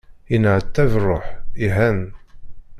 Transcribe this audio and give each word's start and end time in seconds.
Yenneɛtab 0.31 0.91
rruḥ, 1.03 1.25
ihan. 1.65 1.99